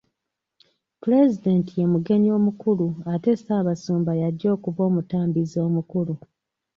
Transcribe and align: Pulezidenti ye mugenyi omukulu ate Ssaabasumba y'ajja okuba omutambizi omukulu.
Pulezidenti 1.01 1.71
ye 1.79 1.85
mugenyi 1.93 2.29
omukulu 2.37 2.87
ate 3.13 3.31
Ssaabasumba 3.37 4.11
y'ajja 4.19 4.47
okuba 4.55 4.81
omutambizi 4.89 5.57
omukulu. 5.67 6.13